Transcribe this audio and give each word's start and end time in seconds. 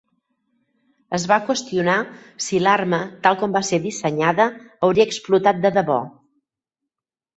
Es 1.17 1.25
va 1.31 1.37
qüestionar 1.49 1.97
si 2.45 2.61
l'arma 2.67 3.01
tal 3.27 3.37
com 3.43 3.53
va 3.57 3.63
ser 3.69 3.81
dissenyada 3.85 4.49
hauria 4.89 5.07
explotat 5.11 5.61
de 5.67 5.73
debò. 5.77 6.01